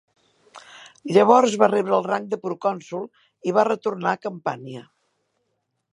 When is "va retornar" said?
3.59-4.15